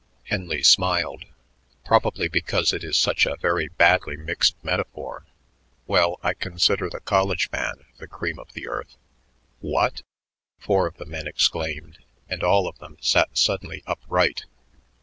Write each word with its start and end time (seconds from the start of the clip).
Henley 0.23 0.63
smiled. 0.63 1.25
"Probably 1.85 2.27
because 2.27 2.73
it 2.73 2.83
is 2.83 2.97
such 2.97 3.27
a 3.27 3.35
very 3.37 3.67
badly 3.67 4.17
mixed 4.17 4.55
metaphor. 4.63 5.27
Well, 5.85 6.19
I 6.23 6.33
consider 6.33 6.89
the 6.89 7.01
college 7.01 7.51
man 7.51 7.85
the 7.97 8.07
cream 8.07 8.39
of 8.39 8.53
the 8.53 8.67
earth." 8.67 8.97
"What?" 9.59 10.01
four 10.57 10.87
of 10.87 10.97
the 10.97 11.05
men 11.05 11.27
exclaimed, 11.27 11.99
and 12.27 12.41
all 12.43 12.67
of 12.67 12.79
them 12.79 12.97
sat 12.99 13.37
suddenly 13.37 13.83
upright. 13.85 14.45